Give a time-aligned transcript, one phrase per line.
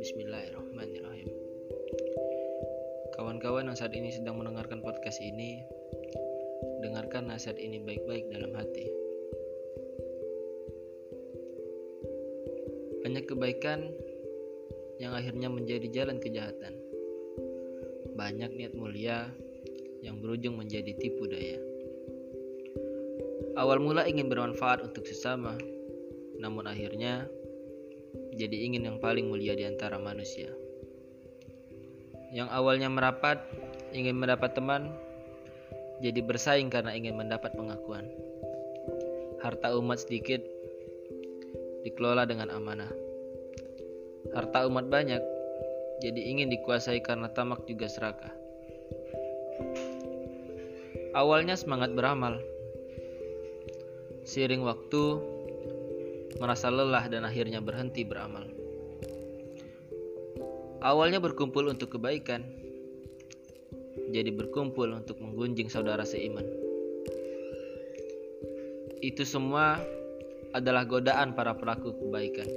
[0.00, 1.28] Bismillahirrahmanirrahim.
[3.12, 5.60] Kawan-kawan yang saat ini sedang mendengarkan podcast ini
[6.80, 8.88] Dengarkan nasihat ini baik-baik dalam hati.
[13.04, 13.92] Banyak kebaikan
[14.96, 16.72] yang akhirnya menjadi jalan kejahatan.
[18.16, 19.28] Banyak niat mulia
[20.02, 21.56] yang berujung menjadi tipu daya
[23.56, 25.54] Awal mula ingin bermanfaat untuk sesama
[26.42, 27.30] namun akhirnya
[28.34, 30.50] jadi ingin yang paling mulia di antara manusia.
[32.32, 33.44] Yang awalnya merapat,
[33.92, 34.88] ingin mendapat teman,
[36.00, 38.08] jadi bersaing karena ingin mendapat pengakuan.
[39.44, 40.40] Harta umat sedikit
[41.84, 42.88] dikelola dengan amanah.
[44.32, 45.20] Harta umat banyak,
[46.00, 48.32] jadi ingin dikuasai karena tamak juga serakah.
[51.12, 52.40] Awalnya semangat beramal.
[54.24, 55.20] Seiring waktu,
[56.40, 58.48] merasa lelah dan akhirnya berhenti beramal.
[60.80, 62.42] Awalnya berkumpul untuk kebaikan,
[64.08, 66.48] jadi berkumpul untuk menggunjing saudara seiman.
[69.04, 69.78] Itu semua
[70.56, 72.48] adalah godaan para pelaku kebaikan.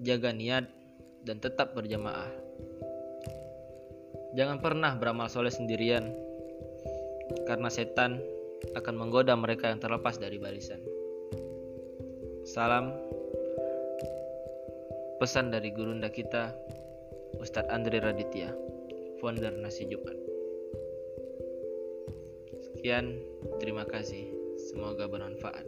[0.00, 0.66] Jaga niat
[1.22, 2.32] dan tetap berjamaah.
[4.36, 6.25] Jangan pernah beramal soleh sendirian,
[7.44, 8.24] karena setan
[8.72, 10.80] akan menggoda mereka yang terlepas dari barisan.
[12.48, 12.96] Salam
[15.20, 16.56] pesan dari gurunda kita
[17.36, 18.52] Ustadz Andre Raditya
[19.20, 20.26] founder Nasi Jumat
[22.76, 23.18] Sekian,
[23.58, 24.30] terima kasih.
[24.70, 25.66] Semoga bermanfaat.